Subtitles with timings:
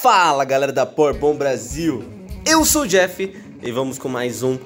[0.00, 2.04] Fala galera da Power Bomb Brasil,
[2.46, 4.56] eu sou o Jeff e vamos com mais um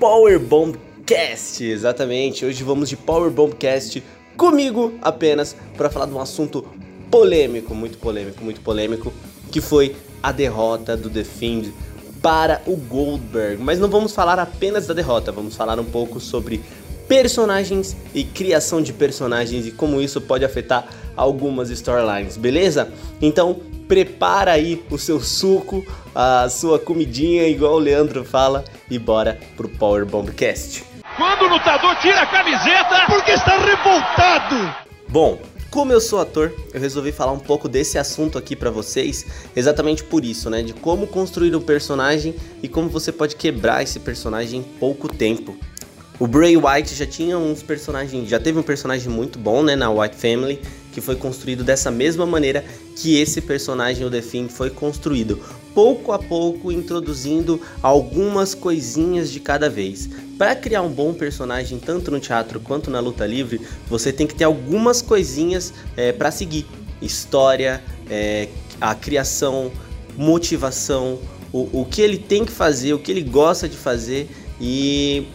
[0.00, 1.64] Power Bomb Cast.
[1.64, 4.02] Exatamente, hoje vamos de Power Bomb Cast
[4.36, 6.66] comigo apenas para falar de um assunto
[7.12, 9.12] polêmico, muito polêmico, muito polêmico,
[9.52, 11.72] que foi a derrota do The Fiend
[12.20, 13.62] para o Goldberg.
[13.62, 16.60] Mas não vamos falar apenas da derrota, vamos falar um pouco sobre
[17.06, 22.90] personagens e criação de personagens e como isso pode afetar algumas storylines, beleza?
[23.20, 23.60] Então
[23.92, 29.68] prepara aí o seu suco, a sua comidinha, igual o Leandro fala, e bora pro
[29.68, 30.82] Power Bombcast.
[31.14, 34.74] Quando o lutador tira a camiseta, porque está revoltado.
[35.10, 39.26] Bom, como eu sou ator, eu resolvi falar um pouco desse assunto aqui para vocês,
[39.54, 44.00] exatamente por isso, né, de como construir um personagem e como você pode quebrar esse
[44.00, 45.54] personagem em pouco tempo.
[46.18, 49.90] O Bray White já tinha uns personagens, já teve um personagem muito bom, né, na
[49.90, 50.62] White Family,
[50.92, 52.64] que foi construído dessa mesma maneira
[52.96, 55.40] que esse personagem, o The Thing, foi construído,
[55.74, 60.08] pouco a pouco introduzindo algumas coisinhas de cada vez.
[60.38, 64.34] Para criar um bom personagem, tanto no teatro quanto na luta livre, você tem que
[64.34, 66.66] ter algumas coisinhas é, para seguir:
[67.00, 68.48] história, é,
[68.80, 69.70] a criação,
[70.16, 71.18] motivação,
[71.52, 74.28] o, o que ele tem que fazer, o que ele gosta de fazer
[74.60, 75.26] e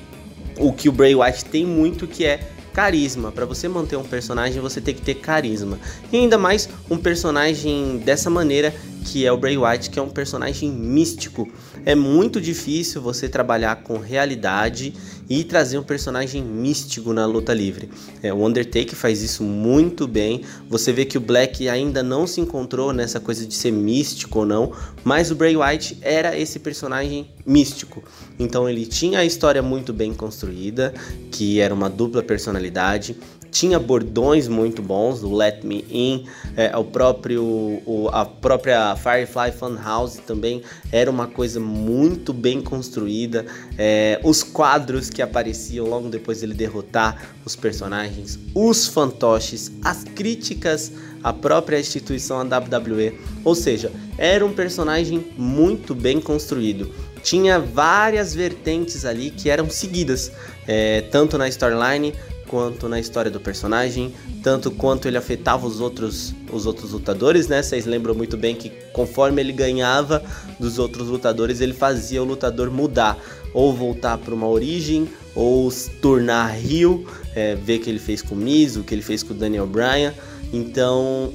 [0.58, 3.31] o que o Bray Wyatt tem muito que é carisma.
[3.31, 5.80] Para você manter um personagem, você tem que ter carisma.
[6.14, 8.72] E ainda mais um personagem dessa maneira
[9.08, 11.47] que é o Bray Wyatt, que é um personagem místico.
[11.86, 14.94] É muito difícil você trabalhar com realidade
[15.30, 17.89] e trazer um personagem místico na luta livre.
[18.22, 20.41] É, o Undertaker faz isso muito bem.
[20.69, 24.45] Você vê que o Black ainda não se encontrou nessa coisa de ser místico ou
[24.45, 24.73] não,
[25.05, 28.03] mas o Bray Wyatt era esse personagem místico.
[28.38, 30.94] Então ele tinha a história muito bem construída,
[31.31, 33.16] que era uma dupla personalidade
[33.52, 39.52] tinha bordões muito bons, o Let Me In, é, o próprio, o, a própria Firefly
[39.52, 43.45] Funhouse também era uma coisa muito bem construída.
[43.78, 50.91] É, os quadros que apareciam logo depois dele derrotar os personagens, os fantoches, as críticas
[51.24, 53.19] à própria instituição, a WWE.
[53.44, 56.91] Ou seja, era um personagem muito bem construído
[57.27, 60.31] tinha várias vertentes ali que eram seguidas,
[60.65, 62.13] é, tanto na storyline
[62.47, 67.61] quanto na história do personagem, tanto quanto ele afetava os outros, os outros lutadores, né?
[67.61, 70.23] Vocês lembram muito bem que conforme ele ganhava
[70.57, 73.21] dos outros lutadores, ele fazia o lutador mudar,
[73.53, 77.05] ou voltar para uma origem, ou se tornar Rio,
[77.35, 79.67] é, ver que ele fez com o Miz, o que ele fez com o Daniel
[79.67, 80.13] Bryan.
[80.53, 81.33] Então,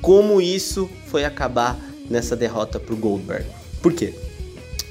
[0.00, 1.76] como isso foi acabar
[2.08, 3.46] nessa derrota para o Goldberg?
[3.82, 4.14] Por quê?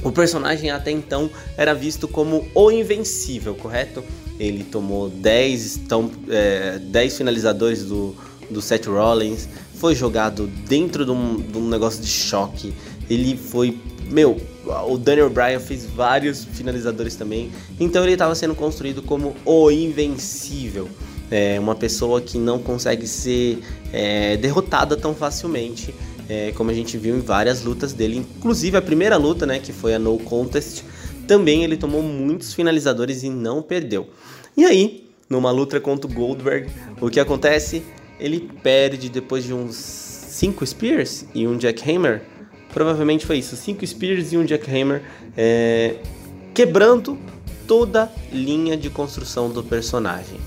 [0.03, 4.03] O personagem até então era visto como o invencível, correto?
[4.40, 8.16] Ele tomou 10, então, é, 10 finalizadores do,
[8.50, 12.74] do Seth Rollins, foi jogado dentro de um, de um negócio de choque.
[13.09, 13.78] Ele foi.
[14.09, 14.40] Meu,
[14.88, 17.52] o Daniel Bryan fez vários finalizadores também.
[17.80, 20.90] Então ele estava sendo construído como o invencível.
[21.31, 23.59] É, uma pessoa que não consegue ser
[23.91, 25.94] é, derrotada tão facilmente.
[26.29, 29.73] É, como a gente viu em várias lutas dele, inclusive a primeira luta, né, que
[29.73, 30.84] foi a No Contest,
[31.28, 34.09] também ele tomou muitos finalizadores e não perdeu.
[34.56, 36.69] E aí, numa luta contra o Goldberg,
[37.01, 37.84] o que acontece?
[38.19, 42.22] Ele perde depois de uns 5 Spears e um Jackhammer.
[42.73, 45.01] Provavelmente foi isso, 5 Spears e um Jackhammer,
[45.35, 45.97] é,
[46.53, 47.17] quebrando
[47.67, 50.40] toda linha de construção do personagem.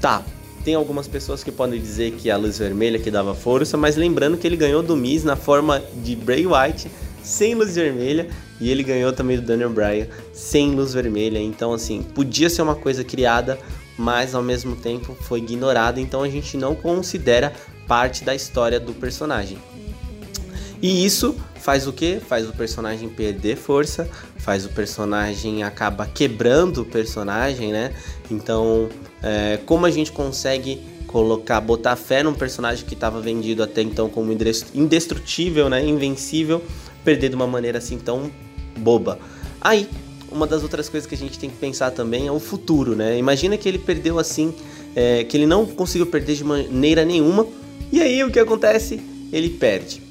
[0.00, 0.24] Tá,
[0.64, 4.36] tem algumas pessoas que podem dizer que a luz vermelha que dava força, mas lembrando
[4.36, 6.90] que ele ganhou do Miz na forma de Bray Wyatt
[7.22, 8.28] sem luz vermelha
[8.60, 11.38] e ele ganhou também do Daniel Bryan sem luz vermelha.
[11.38, 13.58] Então, assim, podia ser uma coisa criada,
[13.96, 16.00] mas ao mesmo tempo foi ignorada.
[16.00, 17.52] Então a gente não considera
[17.86, 19.58] parte da história do personagem.
[20.82, 22.20] E isso faz o que?
[22.20, 24.08] Faz o personagem perder força,
[24.38, 27.92] faz o personagem acaba quebrando o personagem, né?
[28.30, 28.88] Então,
[29.22, 34.08] é, como a gente consegue colocar, botar fé num personagem que estava vendido até então
[34.08, 34.32] como
[34.74, 35.84] indestrutível, né?
[35.84, 36.62] Invencível,
[37.04, 38.30] perder de uma maneira assim tão
[38.78, 39.18] boba.
[39.60, 39.88] Aí,
[40.30, 43.18] uma das outras coisas que a gente tem que pensar também é o futuro, né?
[43.18, 44.54] Imagina que ele perdeu assim,
[44.96, 47.46] é, que ele não conseguiu perder de maneira nenhuma,
[47.92, 49.00] e aí o que acontece?
[49.32, 50.09] Ele perde.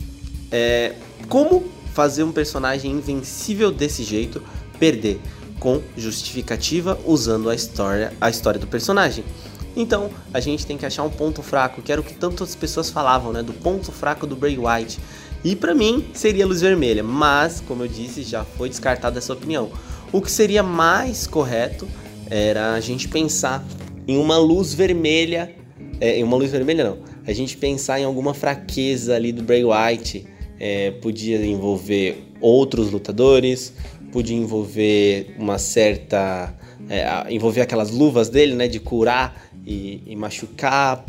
[0.52, 0.94] É,
[1.28, 1.64] como
[1.94, 4.42] fazer um personagem invencível desse jeito
[4.80, 5.20] perder?
[5.60, 9.26] Com justificativa usando a história, a história do personagem.
[9.76, 12.90] Então, a gente tem que achar um ponto fraco, que era o que tantas pessoas
[12.90, 13.44] falavam, né?
[13.44, 15.00] Do ponto fraco do Bray Wyatt.
[15.44, 19.72] E para mim seria luz vermelha, mas como eu disse, já foi descartada essa opinião.
[20.12, 21.88] O que seria mais correto
[22.30, 23.64] era a gente pensar
[24.08, 25.56] em uma luz vermelha,
[26.02, 29.64] é, em uma luz vermelha não, a gente pensar em alguma fraqueza ali do Bray
[29.64, 30.26] Wyatt,
[30.60, 33.74] é, podia envolver outros lutadores,
[34.12, 36.54] podia envolver uma certa.
[36.90, 38.68] É, envolver aquelas luvas dele, né?
[38.68, 41.06] De curar e, e machucar.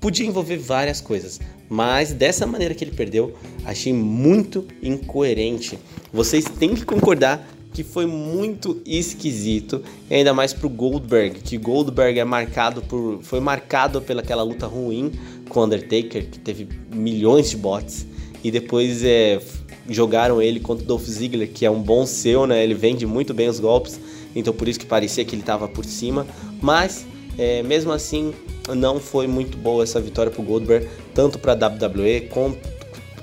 [0.00, 1.40] Podia envolver várias coisas.
[1.68, 3.34] Mas dessa maneira que ele perdeu,
[3.64, 5.78] achei muito incoerente.
[6.12, 12.24] Vocês têm que concordar que foi muito esquisito, ainda mais pro Goldberg, que Goldberg é
[12.24, 15.10] marcado por foi marcado pelaquela luta ruim
[15.48, 18.06] com Undertaker, que teve milhões de bots
[18.44, 19.40] e depois é,
[19.88, 22.62] jogaram ele contra o Dolph Ziggler, que é um bom seu, né?
[22.62, 23.98] Ele vende muito bem os golpes,
[24.36, 26.26] então por isso que parecia que ele estava por cima,
[26.60, 27.06] mas
[27.38, 28.34] é, mesmo assim
[28.76, 32.58] não foi muito boa essa vitória pro Goldberg, tanto para WWE quanto,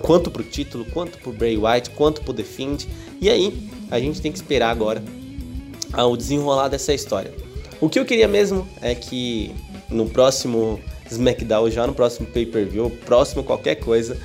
[0.01, 2.87] quanto pro título, quanto pro Bray Wyatt, quanto pro The Fiend.
[3.19, 5.03] E aí a gente tem que esperar agora
[5.93, 7.31] ao desenrolar dessa história.
[7.79, 9.51] O que eu queria mesmo é que
[9.89, 10.79] no próximo
[11.09, 14.17] SmackDown, já no próximo pay-per-view, próximo qualquer coisa,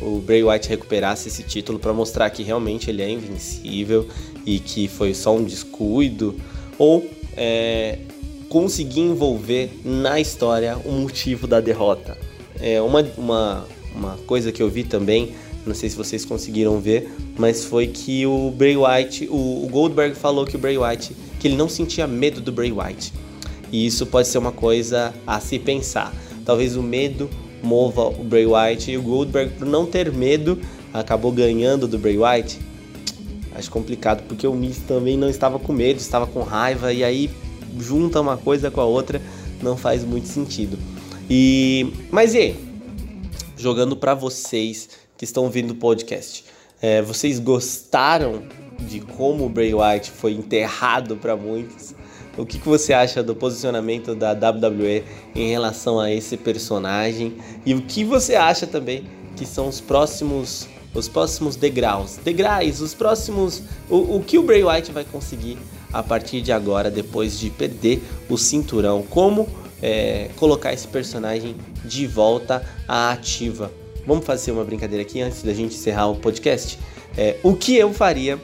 [0.00, 4.06] o Bray Wyatt recuperasse esse título para mostrar que realmente ele é invencível
[4.44, 6.34] e que foi só um descuido,
[6.78, 7.98] ou é,
[8.48, 12.16] conseguir envolver na história o motivo da derrota.
[12.60, 15.34] É uma, uma, uma coisa que eu vi também
[15.66, 20.14] não sei se vocês conseguiram ver, mas foi que o Bray Wyatt, o, o Goldberg
[20.14, 23.12] falou que o Bray Wyatt, que ele não sentia medo do Bray Wyatt.
[23.72, 26.14] E isso pode ser uma coisa a se pensar.
[26.44, 27.30] Talvez o medo
[27.64, 30.60] mova o Bray Wyatt e o Goldberg, por não ter medo,
[30.92, 32.60] acabou ganhando do Bray Wyatt.
[33.54, 37.30] Acho complicado, porque o Miz também não estava com medo, estava com raiva, e aí
[37.78, 39.20] junta uma coisa com a outra,
[39.62, 40.78] não faz muito sentido.
[41.30, 42.54] E mas e
[43.56, 46.44] jogando para vocês que estão ouvindo o podcast.
[46.82, 48.42] É, vocês gostaram
[48.80, 51.93] de como o Bray Wyatt foi enterrado para muitos?
[52.36, 55.04] O que, que você acha do posicionamento da WWE
[55.34, 57.36] em relação a esse personagem?
[57.64, 59.04] E o que você acha também
[59.36, 64.62] que são os próximos os próximos degraus, degraus, os próximos, o, o que o Bray
[64.62, 65.58] Wyatt vai conseguir
[65.92, 69.48] a partir de agora, depois de perder o cinturão, como
[69.82, 73.72] é, colocar esse personagem de volta à ativa.
[74.06, 76.78] Vamos fazer uma brincadeira aqui antes da gente encerrar o podcast.
[77.16, 78.40] É, o que eu faria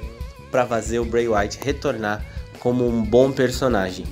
[0.51, 2.25] para fazer o Bray Wyatt retornar
[2.61, 4.05] como um bom personagem?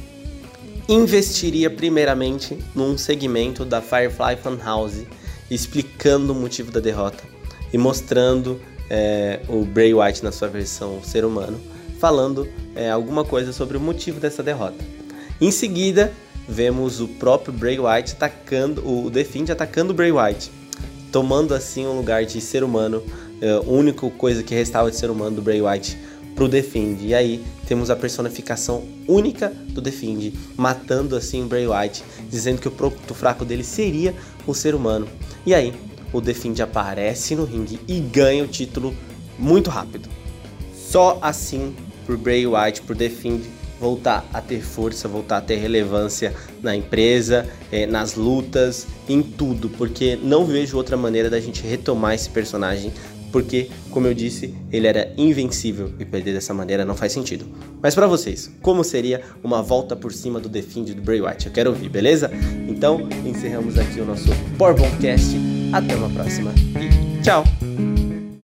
[0.88, 5.06] Investiria primeiramente num segmento da Firefly Funhouse
[5.50, 7.22] explicando o motivo da derrota
[7.72, 8.60] e mostrando
[8.90, 11.60] é, o Bray Wyatt na sua versão ser humano,
[12.00, 14.82] falando é, alguma coisa sobre o motivo dessa derrota.
[15.40, 16.12] Em seguida,
[16.48, 20.50] vemos o próprio Bray Wyatt atacando, o The Fiend atacando o Bray Wyatt
[21.10, 23.02] tomando assim um lugar de ser humano,
[23.40, 25.60] é, a única coisa que restava de ser humano do Bray
[26.38, 27.04] Wyatt pro Defend.
[27.04, 32.68] E aí temos a personificação única do Defend, matando assim o Bray Wyatt, dizendo que
[32.68, 34.14] o ponto fraco dele seria
[34.46, 35.08] o ser humano.
[35.44, 35.74] E aí
[36.12, 38.94] o Defend aparece no ringue e ganha o título
[39.38, 40.08] muito rápido.
[40.72, 41.74] Só assim
[42.06, 43.42] pro Bray Wyatt, pro Defend
[43.80, 49.68] voltar a ter força, voltar a ter relevância na empresa, é, nas lutas, em tudo,
[49.68, 52.92] porque não vejo outra maneira da gente retomar esse personagem,
[53.32, 57.46] porque, como eu disse, ele era invencível e perder dessa maneira não faz sentido.
[57.82, 61.46] Mas para vocês, como seria uma volta por cima do Defend do Bray Wyatt?
[61.46, 62.30] Eu quero ouvir, beleza?
[62.68, 65.36] Então, encerramos aqui o nosso Borbomcast.
[65.72, 67.44] Até uma próxima e tchau!